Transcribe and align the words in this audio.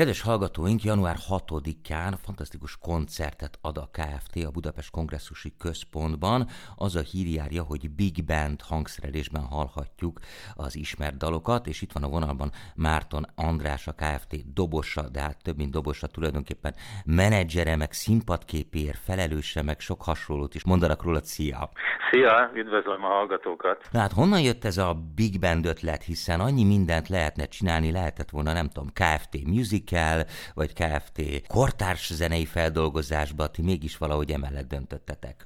Kedves 0.00 0.22
hallgatóink, 0.22 0.82
január 0.82 1.16
6-án 1.28 2.14
fantasztikus 2.24 2.78
koncertet 2.78 3.58
ad 3.62 3.78
a 3.78 3.90
KFT 3.92 4.44
a 4.46 4.50
Budapest 4.50 4.90
Kongresszusi 4.90 5.52
Központban. 5.58 6.46
Az 6.76 6.96
a 6.96 7.00
hírjárja, 7.00 7.62
hogy 7.62 7.90
Big 7.90 8.24
Band 8.24 8.60
hangszerelésben 8.62 9.42
hallhatjuk 9.42 10.18
az 10.54 10.76
ismert 10.76 11.16
dalokat, 11.16 11.66
és 11.66 11.82
itt 11.82 11.92
van 11.92 12.02
a 12.02 12.08
vonalban 12.08 12.50
Márton 12.74 13.26
András, 13.34 13.86
a 13.86 13.92
KFT 13.92 14.52
dobosa, 14.52 15.08
de 15.08 15.20
hát 15.20 15.42
több 15.42 15.56
mint 15.56 15.70
dobosa, 15.70 16.06
tulajdonképpen 16.06 16.74
menedzsere, 17.04 17.76
meg 17.76 17.92
színpadképér, 17.92 18.94
felelőse, 18.94 19.62
meg 19.62 19.80
sok 19.80 20.02
hasonlót 20.02 20.54
is 20.54 20.64
mondanak 20.64 21.02
róla. 21.02 21.20
Szia! 21.22 21.70
Szia, 22.10 22.50
üdvözlöm 22.54 23.04
a 23.04 23.08
hallgatókat! 23.08 23.88
Na 23.90 23.98
hát 23.98 24.12
honnan 24.12 24.40
jött 24.40 24.64
ez 24.64 24.78
a 24.78 24.96
Big 25.14 25.40
Band 25.40 25.66
ötlet, 25.66 26.02
hiszen 26.02 26.40
annyi 26.40 26.64
mindent 26.64 27.08
lehetne 27.08 27.44
csinálni, 27.44 27.90
lehetett 27.90 28.30
volna, 28.30 28.52
nem 28.52 28.68
tudom, 28.68 28.88
KFT 28.92 29.44
Musical, 29.90 30.24
vagy 30.54 30.72
KFT 30.72 31.46
kortárs 31.46 32.12
zenei 32.12 32.46
feldolgozásba, 32.46 33.50
ti 33.50 33.62
mégis 33.62 33.96
valahogy 33.96 34.30
emellett 34.30 34.68
döntöttetek. 34.68 35.36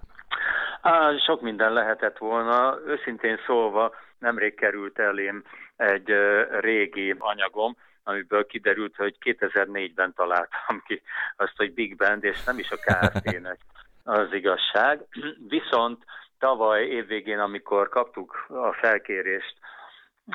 Á, 0.80 1.16
sok 1.26 1.40
minden 1.40 1.72
lehetett 1.72 2.18
volna. 2.18 2.78
Őszintén 2.86 3.38
szólva 3.46 3.94
nemrég 4.18 4.54
került 4.54 4.98
elém 4.98 5.44
egy 5.76 6.12
régi 6.60 7.14
anyagom, 7.18 7.76
amiből 8.02 8.46
kiderült, 8.46 8.96
hogy 8.96 9.16
2004-ben 9.20 10.12
találtam 10.14 10.82
ki 10.86 11.02
azt, 11.36 11.56
hogy 11.56 11.74
Big 11.74 11.96
Band, 11.96 12.24
és 12.24 12.44
nem 12.44 12.58
is 12.58 12.70
a 12.70 12.76
KFT-nek 12.76 13.58
az 14.18 14.32
igazság. 14.32 15.00
Viszont 15.48 16.04
tavaly 16.38 16.82
évvégén, 16.84 17.38
amikor 17.38 17.88
kaptuk 17.88 18.46
a 18.48 18.72
felkérést, 18.72 19.54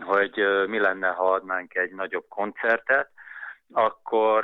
hogy 0.06 0.34
mi 0.68 0.80
lenne, 0.80 1.08
ha 1.08 1.32
adnánk 1.32 1.76
egy 1.76 1.92
nagyobb 1.92 2.26
koncertet, 2.28 3.10
akkor 3.72 4.44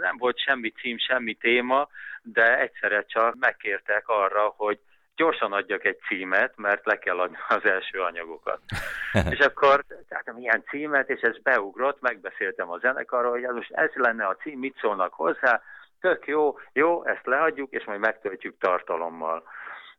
nem 0.00 0.16
volt 0.18 0.38
semmi 0.38 0.70
cím, 0.70 0.98
semmi 0.98 1.34
téma, 1.34 1.88
de 2.22 2.58
egyszerre 2.58 3.04
csak 3.04 3.34
megkértek 3.38 4.08
arra, 4.08 4.54
hogy 4.56 4.78
gyorsan 5.16 5.52
adjak 5.52 5.84
egy 5.84 5.98
címet, 6.08 6.52
mert 6.56 6.86
le 6.86 6.98
kell 6.98 7.18
adni 7.18 7.36
az 7.48 7.64
első 7.64 8.00
anyagokat. 8.00 8.60
és 9.34 9.38
akkor 9.38 9.84
tehát 10.08 10.32
milyen 10.32 10.64
címet, 10.68 11.08
és 11.10 11.20
ez 11.20 11.42
beugrott, 11.42 12.00
megbeszéltem 12.00 12.70
a 12.70 12.78
zenekarról, 12.78 13.30
hogy 13.30 13.44
ez 13.44 13.54
most 13.54 13.72
ez 13.72 13.90
lenne 13.94 14.26
a 14.26 14.36
cím, 14.36 14.58
mit 14.58 14.78
szólnak 14.80 15.12
hozzá, 15.12 15.62
tök 16.00 16.26
jó, 16.26 16.58
jó, 16.72 17.04
ezt 17.04 17.26
leadjuk, 17.26 17.70
és 17.70 17.84
majd 17.84 18.00
megtöltjük 18.00 18.58
tartalommal. 18.58 19.42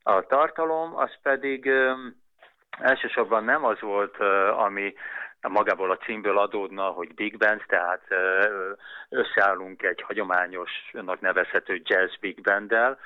A 0.04 0.26
tartalom 0.26 0.98
az 0.98 1.12
pedig 1.22 1.72
elsősorban 2.80 3.44
nem 3.44 3.66
az 3.66 3.80
volt, 3.80 4.18
ami 4.58 4.94
magából 5.48 5.92
a 5.92 5.98
címből 5.98 6.38
adódna, 6.38 6.84
hogy 6.84 7.14
Big 7.14 7.38
Band, 7.38 7.64
tehát 7.68 8.02
összeállunk 9.10 9.84
egy 9.84 10.02
hagyományosnak 10.02 11.20
nevezhető 11.20 11.82
jazz 11.84 12.16
Big 12.20 12.42
Banddel, 12.42 12.98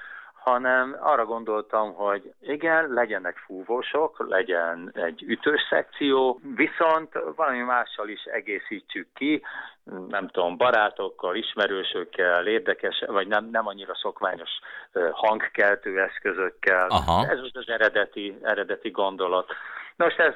hanem 0.46 0.98
arra 1.00 1.26
gondoltam, 1.26 1.94
hogy 1.94 2.34
igen, 2.42 2.94
legyenek 2.94 3.38
fúvósok, 3.38 4.26
legyen 4.30 4.92
egy 4.94 5.24
ütős 5.28 5.62
szekció, 5.70 6.40
viszont 6.56 7.10
valami 7.36 7.60
mással 7.60 8.08
is 8.08 8.24
egészítsük 8.24 9.08
ki, 9.14 9.44
nem 10.08 10.28
tudom, 10.28 10.58
barátokkal, 10.58 11.36
ismerősökkel, 11.36 12.48
érdekes, 12.48 13.04
vagy 13.08 13.28
nem, 13.28 13.50
nem 13.52 13.68
annyira 13.68 13.96
szokványos 13.96 14.50
hangkeltő 15.12 16.02
eszközökkel. 16.02 16.88
Aha. 16.90 17.28
Ez 17.30 17.40
az 17.54 17.70
eredeti, 17.70 18.38
eredeti 18.42 18.90
gondolat. 18.90 19.54
Nos, 19.96 20.16
ez 20.16 20.36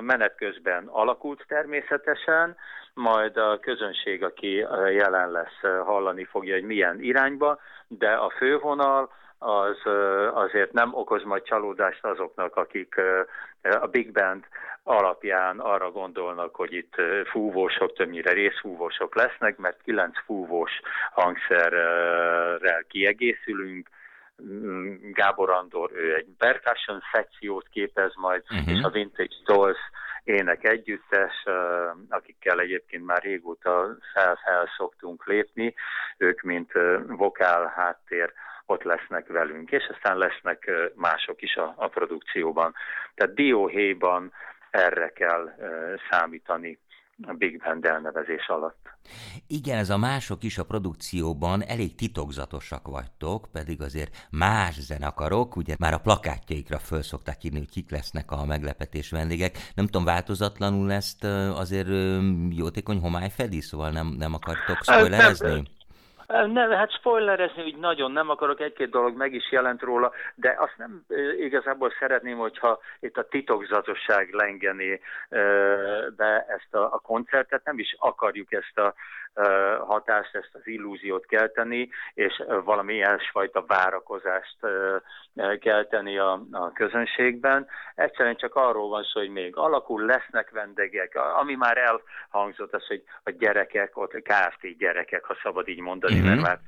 menet 0.00 0.34
közben 0.36 0.86
alakult 0.86 1.44
természetesen, 1.48 2.56
majd 2.94 3.36
a 3.36 3.58
közönség, 3.60 4.24
aki 4.24 4.66
jelen 4.90 5.30
lesz, 5.30 5.60
hallani 5.84 6.24
fogja, 6.24 6.54
hogy 6.54 6.64
milyen 6.64 7.00
irányba, 7.00 7.60
de 7.88 8.10
a 8.10 8.30
fővonal 8.30 9.12
az 9.38 9.76
azért 10.34 10.72
nem 10.72 10.94
okoz 10.94 11.22
majd 11.22 11.42
csalódást 11.42 12.04
azoknak, 12.04 12.56
akik 12.56 13.00
a 13.80 13.86
Big 13.86 14.12
Band 14.12 14.44
alapján 14.82 15.58
arra 15.58 15.90
gondolnak, 15.90 16.54
hogy 16.54 16.72
itt 16.72 16.94
fúvósok, 17.30 17.92
többnyire 17.92 18.32
részfúvósok 18.32 19.14
lesznek, 19.14 19.56
mert 19.56 19.82
kilenc 19.82 20.24
fúvós 20.24 20.80
hangszerrel 21.12 22.84
kiegészülünk, 22.88 23.88
Gábor 25.12 25.50
Andor, 25.50 25.90
ő 25.94 26.14
egy 26.14 26.26
percussion 26.38 27.02
szekciót 27.12 27.68
képez 27.68 28.12
majd, 28.14 28.42
uh-huh. 28.50 28.76
és 28.76 28.82
a 28.82 28.90
Vintage 28.90 29.34
Dolls 29.44 29.78
ének 30.24 30.64
együttes, 30.64 31.44
akikkel 32.08 32.60
egyébként 32.60 33.04
már 33.04 33.22
régóta 33.22 33.96
fel-fel 34.14 34.68
szoktunk 34.76 35.26
lépni, 35.26 35.74
ők 36.16 36.42
mint 36.42 36.72
vokál 37.06 37.72
háttér 37.76 38.32
ott 38.66 38.82
lesznek 38.82 39.26
velünk, 39.26 39.70
és 39.70 39.90
aztán 39.94 40.18
lesznek 40.18 40.70
mások 40.94 41.42
is 41.42 41.54
a, 41.56 41.74
a 41.76 41.88
produkcióban. 41.88 42.74
Tehát 43.14 43.34
dióhéjban 43.34 44.32
erre 44.70 45.08
kell 45.08 45.54
számítani 46.10 46.78
a 47.22 47.32
Big 47.32 47.62
Band 47.62 47.84
elnevezés 47.84 48.48
alatt. 48.48 48.90
Igen, 49.46 49.78
ez 49.78 49.90
a 49.90 49.96
mások 49.98 50.42
is 50.42 50.58
a 50.58 50.64
produkcióban 50.64 51.64
elég 51.64 51.94
titokzatosak 51.94 52.88
vagytok, 52.88 53.48
pedig 53.52 53.82
azért 53.82 54.26
más 54.30 54.80
zenekarok, 54.80 55.56
ugye 55.56 55.74
már 55.78 55.92
a 55.92 55.98
plakátjaikra 55.98 56.78
föl 56.78 57.02
szokták 57.02 57.44
írni, 57.44 57.58
hogy 57.58 57.70
kik 57.70 57.90
lesznek 57.90 58.30
a 58.30 58.44
meglepetés 58.44 59.10
vendégek. 59.10 59.58
Nem 59.74 59.84
tudom, 59.84 60.04
változatlanul 60.04 60.92
ezt 60.92 61.24
azért 61.54 61.88
jótékony 62.50 62.98
homály 62.98 63.30
fedi, 63.30 63.60
szóval 63.60 63.90
nem, 63.90 64.06
nem 64.06 64.34
akartok 64.34 64.82
spoilerezni? 64.82 65.62
Nem, 66.32 66.70
hát 66.70 66.92
spoilerezni 66.92 67.62
úgy 67.62 67.76
nagyon 67.76 68.12
nem 68.12 68.30
akarok, 68.30 68.60
egy-két 68.60 68.90
dolog 68.90 69.16
meg 69.16 69.34
is 69.34 69.52
jelent 69.52 69.82
róla, 69.82 70.12
de 70.34 70.56
azt 70.58 70.74
nem 70.76 71.04
igazából 71.38 71.92
szeretném, 71.98 72.36
hogyha 72.36 72.78
itt 73.00 73.16
a 73.16 73.28
titokzatosság 73.28 74.32
lengeni 74.32 75.00
be 76.16 76.46
ezt 76.48 76.74
a, 76.74 76.82
a 76.82 76.98
koncertet, 76.98 77.64
nem 77.64 77.78
is 77.78 77.96
akarjuk 77.98 78.52
ezt 78.52 78.78
a 78.78 78.94
hatást, 79.86 80.34
ezt 80.34 80.50
az 80.52 80.66
illúziót 80.66 81.26
kelteni, 81.26 81.88
és 82.14 82.42
valami 82.64 82.94
ilyesfajta 82.94 83.64
várakozást 83.66 84.56
kelteni 85.60 86.18
a, 86.18 86.42
a 86.50 86.72
közönségben. 86.72 87.66
Egyszerűen 87.94 88.36
csak 88.36 88.54
arról 88.54 88.88
van 88.88 89.02
szó, 89.02 89.20
hogy 89.20 89.30
még 89.30 89.56
alakul, 89.56 90.04
lesznek 90.04 90.50
vendégek, 90.50 91.18
ami 91.40 91.54
már 91.54 91.76
elhangzott 91.76 92.74
az, 92.74 92.86
hogy 92.86 93.02
a 93.24 93.30
gyerekek, 93.30 93.96
ott 93.96 94.12
KFT 94.12 94.76
gyerekek, 94.78 95.24
ha 95.24 95.36
szabad 95.42 95.68
így 95.68 95.80
mondani, 95.80 96.14
uh-huh. 96.14 96.28
mert 96.28 96.40
már 96.40 96.58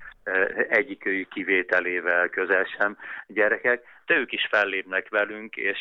egyikőjük 0.69 1.29
kivételével 1.29 2.29
közel 2.29 2.65
sem 2.65 2.97
gyerekek, 3.27 3.83
de 4.07 4.15
ők 4.17 4.33
is 4.33 4.47
fellépnek 4.51 5.09
velünk, 5.09 5.57
és 5.57 5.79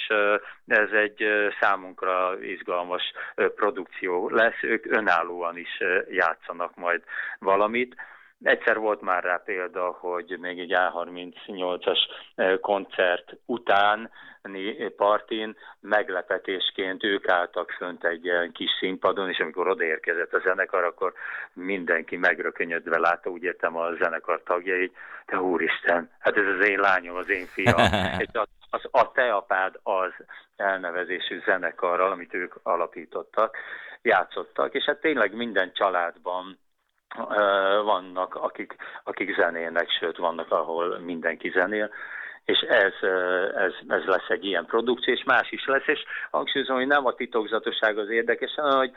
ez 0.68 0.92
egy 0.92 1.26
számunkra 1.60 2.38
izgalmas 2.42 3.12
produkció 3.56 4.30
lesz, 4.30 4.62
ők 4.62 4.86
önállóan 4.86 5.58
is 5.58 5.78
játszanak 6.10 6.76
majd 6.76 7.04
valamit. 7.40 7.96
Egyszer 8.44 8.80
volt 8.80 9.02
már 9.02 9.24
rá 9.24 9.42
példa, 9.46 9.92
hogy 10.00 10.38
még 10.40 10.60
egy 10.60 10.74
A38-as 10.76 12.00
koncert 12.62 13.36
után 13.46 14.12
partin 14.96 15.58
meglepetésként 15.80 17.04
ők 17.04 17.28
álltak 17.28 17.72
fönt 17.72 18.06
egy 18.06 18.26
ilyen 18.26 18.52
kis 18.52 18.70
színpadon, 18.80 19.30
és 19.30 19.40
amikor 19.40 19.68
odaérkezett 19.68 20.34
a 20.34 20.40
zenekar, 20.40 20.84
akkor 20.84 21.14
mindenki 21.54 22.18
megrökönyödve 22.18 23.00
látta, 23.00 23.30
úgy 23.30 23.44
értem 23.44 23.78
a 23.78 23.94
zenekar 23.94 24.44
tagjai, 24.44 24.92
de 25.26 25.42
úristen, 25.42 26.12
hát 26.20 26.38
ez 26.38 26.48
az 26.60 26.68
én 26.68 26.80
lányom, 26.80 27.16
az 27.16 27.30
én 27.30 27.46
fiam. 27.46 27.76
az, 28.70 28.82
a 28.92 29.12
te 29.12 29.34
apád 29.34 29.80
az 29.84 30.12
elnevezésű 30.56 31.42
zenekarral, 31.46 32.12
amit 32.12 32.34
ők 32.34 32.54
alapítottak, 32.64 33.58
játszottak, 34.02 34.74
és 34.74 34.84
hát 34.84 35.02
tényleg 35.02 35.36
minden 35.36 35.72
családban 35.74 36.58
vannak, 37.84 38.36
akik, 38.36 38.76
akik 39.04 39.36
zenélnek, 39.36 39.90
sőt 40.00 40.18
vannak, 40.18 40.52
ahol 40.52 41.00
mindenki 41.00 41.50
zenél, 41.50 41.90
és 42.46 42.60
ez, 42.60 42.94
ez, 43.56 43.74
ez 43.88 44.04
lesz 44.06 44.30
egy 44.30 44.46
ilyen 44.46 44.66
produkció, 44.66 45.14
és 45.14 45.24
más 45.24 45.52
is 45.52 45.66
lesz, 45.66 45.88
és 45.88 46.00
hangsúlyozom, 46.32 46.76
hogy 46.76 46.88
nem 46.88 47.06
a 47.06 47.14
titokzatosság 47.14 47.98
az 47.98 48.10
érdekes, 48.10 48.54
hanem 48.56 48.78
hogy 48.78 48.92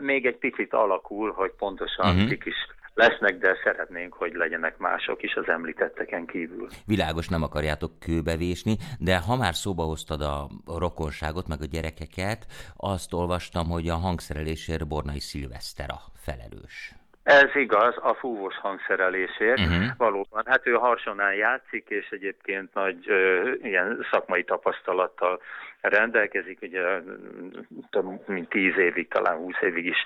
még 0.00 0.26
egy 0.26 0.36
picit 0.36 0.72
alakul, 0.72 1.32
hogy 1.32 1.52
pontosan 1.58 2.06
uh-huh. 2.06 2.28
kik 2.28 2.44
is 2.44 2.56
lesznek, 2.94 3.38
de 3.38 3.56
szeretnénk, 3.64 4.14
hogy 4.14 4.32
legyenek 4.32 4.78
mások 4.78 5.22
is 5.22 5.34
az 5.34 5.48
említetteken 5.48 6.26
kívül. 6.26 6.68
Világos, 6.86 7.28
nem 7.28 7.42
akarjátok 7.42 7.98
kőbevésni, 7.98 8.76
de 8.98 9.18
ha 9.18 9.36
már 9.36 9.54
szóba 9.54 9.82
hoztad 9.82 10.20
a 10.20 10.48
rokonságot, 10.66 11.48
meg 11.48 11.58
a 11.60 11.66
gyerekeket, 11.70 12.46
azt 12.76 13.12
olvastam, 13.12 13.68
hogy 13.68 13.88
a 13.88 13.94
hangszerelésért 13.94 14.88
Bornai 14.88 15.20
Szilveszter 15.20 15.90
a 15.90 16.00
felelős. 16.14 16.97
Ez 17.28 17.54
igaz, 17.54 17.94
a 18.00 18.14
fúvós 18.14 18.56
hangszerelésért. 18.56 19.58
Uh-huh. 19.58 19.86
Valóban. 19.96 20.42
Hát 20.46 20.66
ő 20.66 20.72
harsonán 20.72 21.34
játszik, 21.34 21.88
és 21.88 22.08
egyébként 22.10 22.74
nagy 22.74 23.10
ö, 23.10 23.52
ilyen 23.62 24.06
szakmai 24.10 24.44
tapasztalattal 24.44 25.40
rendelkezik, 25.80 26.58
ugye 26.62 26.82
több 27.90 28.28
mint 28.28 28.48
tíz 28.48 28.76
évig, 28.76 29.08
talán 29.08 29.36
húsz 29.36 29.60
évig 29.60 29.86
is 29.86 29.96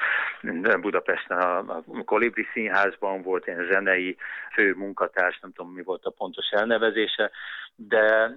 Budapesten 0.80 1.38
a, 1.38 1.58
a 1.58 1.82
Kolibri 2.04 2.46
Színházban 2.52 3.22
volt 3.22 3.46
ilyen 3.46 3.66
zenei 3.70 4.16
fő 4.52 4.74
munkatárs, 4.74 5.38
nem 5.40 5.52
tudom 5.52 5.72
mi 5.72 5.82
volt 5.82 6.04
a 6.04 6.14
pontos 6.16 6.48
elnevezése, 6.50 7.30
de 7.76 8.30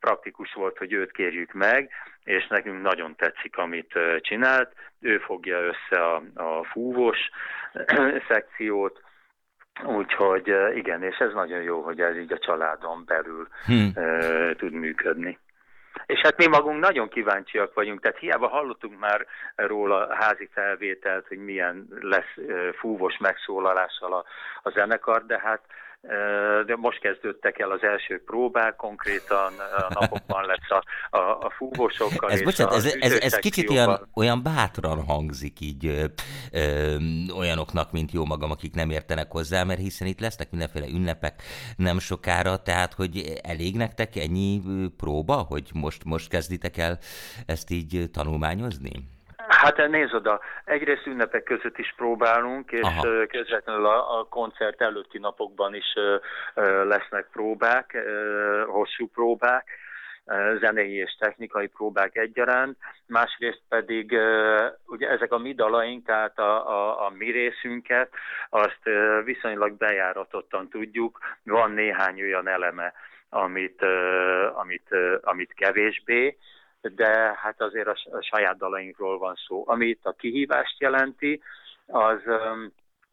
praktikus 0.00 0.52
volt, 0.52 0.78
hogy 0.78 0.92
őt 0.92 1.12
kérjük 1.12 1.52
meg, 1.52 1.90
és 2.24 2.46
nekünk 2.46 2.82
nagyon 2.82 3.16
tetszik, 3.16 3.56
amit 3.56 3.98
csinált. 4.20 4.72
Ő 5.00 5.18
fogja 5.18 5.58
össze 5.60 6.04
a, 6.04 6.22
a 6.34 6.64
fúvós 6.64 7.18
szekciót, 8.28 9.00
Úgyhogy 9.84 10.54
igen, 10.74 11.02
és 11.02 11.16
ez 11.16 11.32
nagyon 11.32 11.62
jó, 11.62 11.82
hogy 11.82 12.00
ez 12.00 12.16
így 12.16 12.32
a 12.32 12.38
családon 12.38 13.04
belül 13.06 13.48
hmm. 13.66 13.92
tud 14.56 14.72
működni. 14.72 15.38
És 16.06 16.20
hát 16.20 16.36
mi 16.36 16.46
magunk 16.46 16.80
nagyon 16.80 17.08
kíváncsiak 17.08 17.74
vagyunk, 17.74 18.00
tehát 18.00 18.18
hiába 18.18 18.48
hallottunk 18.48 18.98
már 18.98 19.26
róla 19.54 20.14
házi 20.14 20.48
felvételt, 20.52 21.26
hogy 21.26 21.38
milyen 21.38 21.86
lesz 22.00 22.34
fúvos 22.78 23.16
megszólalással 23.18 24.12
a, 24.12 24.24
a 24.62 24.70
zenekar, 24.70 25.26
de 25.26 25.38
hát 25.38 25.60
de 26.66 26.76
most 26.76 27.00
kezdődtek 27.00 27.58
el 27.58 27.70
az 27.70 27.82
első 27.82 28.22
próbák, 28.24 28.76
konkrétan 28.76 29.52
a 29.58 30.00
napokban 30.00 30.46
lesz 30.46 30.70
a, 30.70 30.84
a, 31.16 31.38
a 31.46 31.50
fúvósokkal. 31.50 32.30
Ez, 32.30 32.42
bocsánat, 32.42 32.74
ez, 32.74 32.96
ez, 33.00 33.12
ez 33.12 33.34
kicsit 33.34 33.70
olyan, 33.70 34.08
olyan 34.14 34.42
bátran 34.42 35.04
hangzik 35.04 35.60
így 35.60 35.86
ö, 35.86 36.04
ö, 36.52 36.96
olyanoknak, 37.36 37.92
mint 37.92 38.12
jó 38.12 38.24
magam, 38.24 38.50
akik 38.50 38.74
nem 38.74 38.90
értenek 38.90 39.30
hozzá, 39.30 39.64
mert 39.64 39.80
hiszen 39.80 40.08
itt 40.08 40.20
lesznek 40.20 40.50
mindenféle 40.50 40.86
ünnepek 40.86 41.42
nem 41.76 41.98
sokára, 41.98 42.56
tehát 42.56 42.94
hogy 42.94 43.40
elég 43.42 43.76
nektek 43.76 44.16
ennyi 44.16 44.62
próba, 44.96 45.34
hogy 45.34 45.70
most, 45.74 46.04
most 46.04 46.28
kezditek 46.28 46.76
el 46.76 46.98
ezt 47.46 47.70
így 47.70 48.10
tanulmányozni? 48.12 49.11
Hát 49.62 49.88
nézd 49.88 50.14
oda, 50.14 50.40
egyrészt 50.64 51.06
ünnepek 51.06 51.42
között 51.42 51.78
is 51.78 51.94
próbálunk, 51.96 52.72
és 52.72 52.80
Aha. 52.80 53.26
közvetlenül 53.26 53.86
a, 53.86 54.18
a 54.18 54.24
koncert 54.24 54.80
előtti 54.80 55.18
napokban 55.18 55.74
is 55.74 55.94
lesznek 56.84 57.28
próbák, 57.32 57.96
hosszú 58.66 59.08
próbák, 59.08 59.68
zenei 60.60 60.94
és 60.94 61.16
technikai 61.18 61.66
próbák 61.66 62.16
egyaránt, 62.16 62.76
másrészt 63.06 63.62
pedig 63.68 64.18
ugye 64.86 65.08
ezek 65.08 65.32
a 65.32 65.38
mi 65.38 65.54
dalaink, 65.54 66.06
tehát 66.06 66.38
a, 66.38 66.68
a, 66.68 67.06
a 67.06 67.10
mi 67.10 67.30
részünket, 67.30 68.10
azt 68.50 68.82
viszonylag 69.24 69.76
bejáratottan 69.76 70.68
tudjuk, 70.68 71.18
van 71.44 71.70
néhány 71.70 72.22
olyan 72.22 72.48
eleme, 72.48 72.92
amit, 73.28 73.82
amit, 74.54 74.94
amit 75.22 75.54
kevésbé, 75.54 76.36
de 76.88 77.38
hát 77.42 77.60
azért 77.60 77.88
a, 77.88 77.96
saját 78.20 78.56
dalainkról 78.56 79.18
van 79.18 79.34
szó. 79.46 79.62
Ami 79.66 79.86
itt 79.86 80.04
a 80.04 80.12
kihívást 80.12 80.80
jelenti, 80.80 81.42
az 81.86 82.20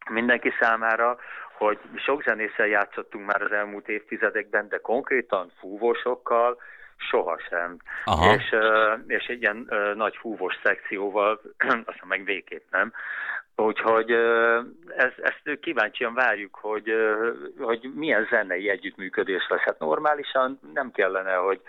mindenki 0.09 0.53
számára, 0.59 1.17
hogy 1.57 1.79
sok 1.95 2.23
zenésszel 2.23 2.67
játszottunk 2.67 3.25
már 3.25 3.41
az 3.41 3.51
elmúlt 3.51 3.87
évtizedekben, 3.87 4.69
de 4.69 4.77
konkrétan 4.77 5.51
fúvósokkal 5.59 6.57
sohasem. 6.97 7.77
Aha. 8.05 8.33
És, 8.33 8.55
és 9.07 9.25
egy 9.25 9.41
ilyen 9.41 9.71
nagy 9.95 10.15
fúvós 10.15 10.59
szekcióval, 10.63 11.41
aztán 11.89 12.07
meg 12.07 12.23
végképp 12.23 12.63
nem. 12.71 12.93
Úgyhogy 13.59 14.11
ez, 14.87 15.11
ezt 15.21 15.59
kíváncsian 15.59 16.13
várjuk, 16.13 16.55
hogy, 16.61 16.93
hogy 17.59 17.91
milyen 17.95 18.27
zenei 18.29 18.69
együttműködés 18.69 19.47
lesz. 19.49 19.59
Hát 19.59 19.79
normálisan 19.79 20.59
nem 20.73 20.91
kellene, 20.91 21.33
hogy 21.33 21.61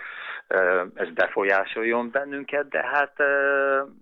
ez 0.94 1.10
befolyásoljon 1.10 2.10
bennünket, 2.10 2.68
de 2.68 2.86
hát 2.86 3.20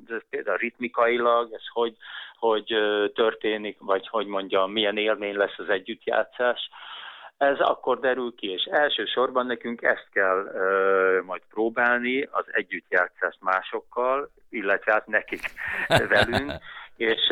ez 0.09 0.23
például 0.31 0.57
ritmikailag, 0.57 1.53
ez 1.53 1.67
hogy, 1.73 1.97
hogy 2.39 2.75
történik, 3.15 3.77
vagy 3.81 4.09
hogy 4.09 4.27
mondjam, 4.27 4.73
milyen 4.73 4.97
élmény 4.97 5.37
lesz 5.37 5.59
az 5.59 5.69
együttjátszás, 5.69 6.71
ez 7.37 7.59
akkor 7.59 8.01
derül 8.01 8.35
ki, 8.37 8.51
és 8.51 8.63
elsősorban 8.65 9.47
nekünk 9.47 9.83
ezt 9.83 10.09
kell 10.13 10.43
uh, 10.43 11.25
majd 11.25 11.43
próbálni, 11.51 12.29
az 12.31 12.45
együttjátszást 12.51 13.39
másokkal, 13.41 14.31
illetve 14.51 14.93
hát 14.93 15.07
nekik 15.07 15.51
velünk, 16.15 16.53
és 16.99 17.29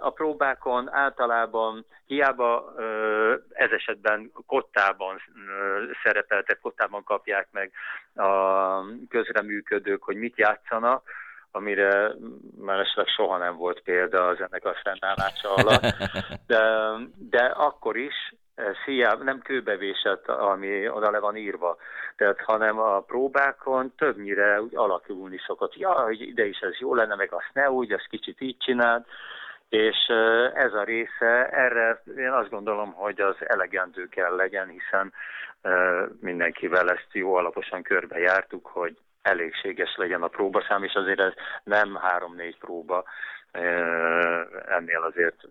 a 0.00 0.10
próbákon 0.10 0.92
általában 0.92 1.84
hiába 2.06 2.74
ez 3.52 3.70
esetben 3.70 4.32
kottában 4.46 5.22
szerepeltek, 6.02 6.58
kottában 6.60 7.04
kapják 7.04 7.48
meg 7.50 7.72
a 8.14 8.82
közreműködők, 9.08 10.02
hogy 10.02 10.16
mit 10.16 10.38
játszanak, 10.38 11.10
amire 11.50 12.12
mellesleg 12.60 13.06
soha 13.06 13.38
nem 13.38 13.56
volt 13.56 13.80
példa 13.80 14.26
az 14.26 14.40
ennek 14.40 14.64
a 14.64 14.76
fennállása 14.82 15.54
alatt, 15.54 15.96
de, 16.46 16.92
de 17.18 17.44
akkor 17.44 17.96
is 17.96 18.34
hiába 18.84 19.22
nem 19.22 19.40
kőbevésett, 19.40 20.28
ami 20.28 20.88
oda 20.88 21.10
le 21.10 21.18
van 21.18 21.36
írva, 21.36 21.76
tehát, 22.16 22.40
hanem 22.40 22.78
a 22.78 23.00
próbákon 23.00 23.94
többnyire 23.96 24.62
úgy 24.62 24.76
alakulni 24.76 25.38
szokott. 25.46 25.76
Ja, 25.76 25.90
hogy 25.90 26.20
ide 26.20 26.44
is 26.44 26.58
ez 26.58 26.78
jó 26.78 26.94
lenne, 26.94 27.14
meg 27.14 27.32
azt 27.32 27.50
ne 27.52 27.70
úgy, 27.70 27.92
azt 27.92 28.06
kicsit 28.08 28.40
így 28.40 28.56
csináld, 28.58 29.04
és 29.68 29.96
ez 30.54 30.72
a 30.72 30.82
része, 30.82 31.48
erre 31.48 32.02
én 32.16 32.30
azt 32.30 32.50
gondolom, 32.50 32.92
hogy 32.92 33.20
az 33.20 33.36
elegendő 33.38 34.08
kell 34.08 34.36
legyen, 34.36 34.68
hiszen 34.68 35.12
mindenkivel 36.20 36.90
ezt 36.90 37.08
jó 37.12 37.34
alaposan 37.34 37.82
körbejártuk, 37.82 38.66
hogy 38.66 38.96
elégséges 39.22 39.96
legyen 39.96 40.22
a 40.22 40.28
próbaszám, 40.28 40.82
és 40.82 40.94
azért 40.94 41.20
ez 41.20 41.32
nem 41.64 41.94
három-négy 41.94 42.58
próba, 42.58 43.04
ennél 44.68 45.02
azért 45.02 45.48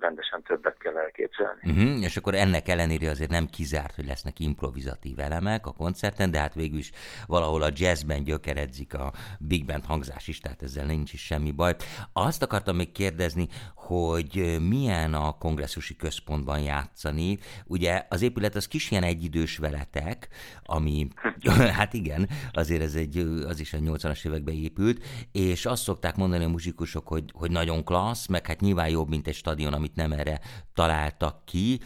rendesen 0.00 0.42
többet 0.42 0.78
kell 0.78 0.96
elképzelni. 0.96 1.60
Uh-huh, 1.62 2.02
és 2.02 2.16
akkor 2.16 2.34
ennek 2.34 2.68
ellenére 2.68 3.10
azért 3.10 3.30
nem 3.30 3.46
kizárt, 3.46 3.94
hogy 3.94 4.06
lesznek 4.06 4.38
improvizatív 4.40 5.18
elemek 5.18 5.66
a 5.66 5.72
koncerten, 5.72 6.30
de 6.30 6.38
hát 6.38 6.54
végül 6.54 6.78
is 6.78 6.90
valahol 7.26 7.62
a 7.62 7.70
jazzben 7.72 8.24
gyökeredzik 8.24 8.94
a 8.94 9.12
big 9.38 9.66
band 9.66 9.84
hangzás 9.84 10.28
is, 10.28 10.40
tehát 10.40 10.62
ezzel 10.62 10.86
nincs 10.86 11.12
is 11.12 11.24
semmi 11.24 11.50
baj. 11.50 11.74
Azt 12.12 12.42
akartam 12.42 12.76
még 12.76 12.92
kérdezni, 12.92 13.48
hogy 13.86 14.56
milyen 14.68 15.14
a 15.14 15.32
kongresszusi 15.38 15.96
központban 15.96 16.60
játszani. 16.60 17.38
Ugye 17.66 18.06
az 18.08 18.22
épület 18.22 18.54
az 18.54 18.68
kis 18.68 18.90
ilyen 18.90 19.02
egyidős 19.02 19.56
veletek, 19.56 20.28
ami, 20.62 21.08
hát 21.78 21.94
igen, 21.94 22.28
azért 22.52 22.82
ez 22.82 22.94
egy, 22.94 23.16
az 23.46 23.60
is 23.60 23.72
a 23.72 23.78
80-as 23.78 24.26
években 24.26 24.54
épült, 24.54 25.04
és 25.32 25.66
azt 25.66 25.82
szokták 25.82 26.16
mondani 26.16 26.44
a 26.44 26.48
muzsikusok, 26.48 27.08
hogy, 27.08 27.24
hogy 27.32 27.50
nagyon 27.50 27.84
klassz, 27.84 28.26
meg 28.26 28.46
hát 28.46 28.60
nyilván 28.60 28.88
jobb, 28.88 29.08
mint 29.08 29.26
egy 29.26 29.34
stadion, 29.34 29.72
amit 29.72 29.94
nem 29.94 30.12
erre 30.12 30.40
találtak 30.74 31.44
ki, 31.44 31.80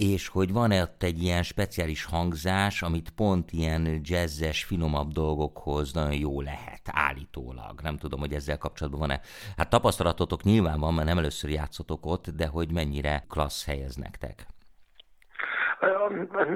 és 0.00 0.28
hogy 0.28 0.52
van-e 0.52 0.82
ott 0.82 1.02
egy 1.02 1.22
ilyen 1.22 1.42
speciális 1.42 2.04
hangzás, 2.04 2.82
amit 2.82 3.10
pont 3.16 3.50
ilyen 3.52 4.00
jazzes, 4.02 4.64
finomabb 4.64 5.12
dolgokhoz 5.12 5.92
nagyon 5.92 6.18
jó 6.18 6.40
lehet, 6.40 6.80
állítólag. 6.92 7.80
Nem 7.82 7.96
tudom, 7.96 8.20
hogy 8.20 8.32
ezzel 8.32 8.58
kapcsolatban 8.58 9.00
van-e. 9.00 9.20
Hát 9.56 9.70
tapasztalatotok 9.70 10.42
nyilván 10.42 10.80
van, 10.80 10.94
mert 10.94 11.08
nem 11.08 11.18
először 11.18 11.50
játszotok 11.50 12.06
ott, 12.06 12.26
de 12.36 12.46
hogy 12.46 12.72
mennyire 12.72 13.24
klassz 13.28 13.66
helyez 13.66 13.96
nektek? 13.96 14.46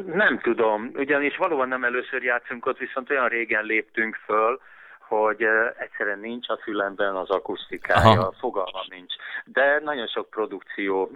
Nem 0.06 0.40
tudom, 0.40 0.90
ugyanis 0.94 1.36
valóban 1.36 1.68
nem 1.68 1.84
először 1.84 2.22
játszunk 2.22 2.66
ott, 2.66 2.78
viszont 2.78 3.10
olyan 3.10 3.28
régen 3.28 3.64
léptünk 3.64 4.14
föl, 4.14 4.60
hogy 5.08 5.46
egyszerűen 5.78 6.18
nincs 6.18 6.48
a 6.48 6.58
fülemben 6.62 7.16
az 7.16 7.30
akusztikája, 7.30 8.20
Aha. 8.20 8.32
fogalma 8.38 8.84
nincs. 8.88 9.14
De 9.44 9.80
nagyon 9.84 10.06
sok 10.06 10.30
produkció 10.30 11.10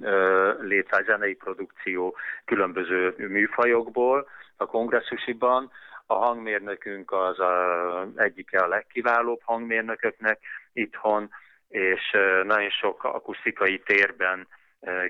létre, 0.60 1.02
zenei 1.02 1.34
produkció 1.34 2.16
különböző 2.44 3.14
műfajokból 3.16 4.28
a 4.56 4.66
kongresszusiban. 4.66 5.70
A 6.06 6.14
hangmérnökünk 6.14 7.12
az 7.12 7.40
a, 7.40 8.06
egyike 8.16 8.58
a 8.58 8.68
legkiválóbb 8.68 9.40
hangmérnököknek 9.44 10.38
itthon, 10.72 11.30
és 11.68 12.16
nagyon 12.44 12.70
sok 12.70 13.04
akusztikai 13.04 13.78
térben 13.78 14.46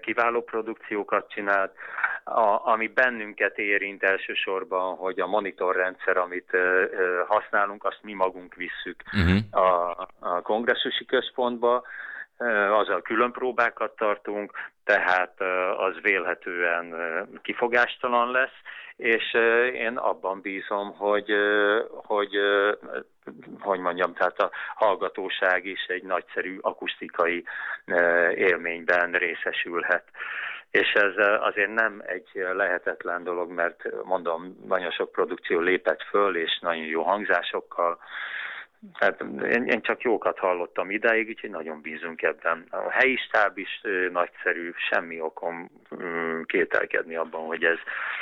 kiváló 0.01 0.43
produkciókat 0.43 1.31
csinált, 1.31 1.73
a, 2.25 2.71
ami 2.73 2.87
bennünket 2.89 3.59
érint 3.59 4.03
elsősorban, 4.03 4.97
hogy 4.97 5.21
a 5.21 5.27
monitorrendszer, 5.27 6.17
amit 6.17 6.57
használunk, 7.27 7.85
azt 7.85 7.99
mi 8.03 8.13
magunk 8.13 8.55
visszük 8.55 9.03
uh-huh. 9.13 9.65
a, 9.65 9.91
a 10.19 10.43
kongresszusi 10.43 11.05
központba, 11.05 11.83
azzal 12.71 13.03
külön 13.03 13.33
próbákat 13.33 13.97
tartunk, 13.97 14.53
tehát 14.85 15.41
az 15.77 16.01
vélhetően 16.03 16.95
kifogástalan 17.43 18.31
lesz, 18.31 18.57
és 18.97 19.35
én 19.75 19.97
abban 19.97 20.41
bízom, 20.41 20.93
hogy, 20.97 21.33
hogy 21.89 22.37
hogy 23.61 23.81
mondjam, 23.81 24.15
tehát 24.15 24.39
a 24.41 24.51
hallgatóság 24.75 25.65
is 25.65 25.85
egy 25.87 26.03
nagyszerű 26.03 26.59
akusztikai 26.61 27.45
élményben 28.35 29.13
részesülhet. 29.13 30.05
És 30.71 30.93
ez 30.93 31.27
azért 31.41 31.75
nem 31.75 32.03
egy 32.07 32.29
lehetetlen 32.35 33.25
dolog, 33.25 33.51
mert 33.51 34.05
mondom, 34.05 34.57
nagyon 34.67 34.91
sok 34.91 35.13
produkció 35.13 35.61
lépett 35.61 36.03
föl, 36.03 36.37
és 36.37 36.59
nagyon 36.61 36.85
jó 36.85 37.03
hangzásokkal, 37.03 37.99
Hát 38.93 39.21
én, 39.43 39.65
én 39.65 39.83
csak 39.83 40.03
jókat 40.03 40.39
hallottam 40.39 40.91
idáig, 40.91 41.29
úgyhogy 41.29 41.51
nagyon 41.51 41.81
bízunk 41.81 42.23
ebben. 42.23 42.67
A 42.71 42.91
helyi 42.91 43.17
stáb 43.17 43.59
is 43.59 43.81
nagyszerű, 44.13 44.73
semmi 44.91 45.21
okom 45.21 45.71
kételkedni 46.45 47.17
abban, 47.17 47.47
hogy 47.47 47.65
ez 47.65 47.79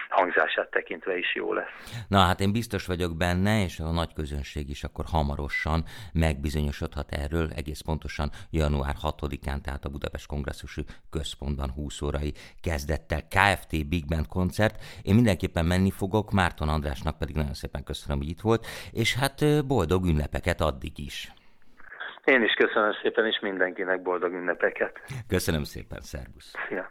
hangzását 0.08 0.70
tekintve 0.70 1.18
is 1.18 1.34
jó 1.34 1.52
lesz. 1.52 2.04
Na 2.08 2.18
hát 2.18 2.40
én 2.40 2.52
biztos 2.52 2.86
vagyok 2.86 3.16
benne, 3.16 3.62
és 3.64 3.78
a 3.78 3.90
nagy 3.90 4.12
közönség 4.12 4.68
is 4.68 4.84
akkor 4.84 5.04
hamarosan 5.08 5.84
megbizonyosodhat 6.12 7.12
erről, 7.12 7.50
egész 7.56 7.80
pontosan 7.80 8.30
január 8.50 8.94
6-án, 9.02 9.60
tehát 9.60 9.84
a 9.84 9.88
Budapest 9.88 10.26
Kongresszusi 10.26 10.84
Központban 11.10 11.70
20 11.70 12.02
órai 12.02 12.32
kezdettel 12.60 13.22
KFT 13.28 13.88
Big 13.88 14.06
Band 14.06 14.26
koncert. 14.26 14.84
Én 15.02 15.14
mindenképpen 15.14 15.64
menni 15.64 15.90
fogok, 15.90 16.30
Márton 16.30 16.68
Andrásnak 16.68 17.18
pedig 17.18 17.34
nagyon 17.34 17.54
szépen 17.54 17.84
köszönöm, 17.84 18.18
hogy 18.18 18.28
itt 18.28 18.40
volt, 18.40 18.66
és 18.92 19.14
hát 19.14 19.66
boldog 19.66 20.04
ünnepeket 20.46 20.60
addig 20.60 20.98
is. 20.98 21.32
Én 22.24 22.42
is 22.42 22.52
köszönöm 22.52 22.92
szépen, 23.02 23.26
és 23.26 23.38
mindenkinek 23.40 24.02
boldog 24.02 24.32
ünnepeket. 24.32 25.00
Köszönöm 25.28 25.64
szépen, 25.64 26.00
szervusz. 26.00 26.52
Szia. 26.68 26.90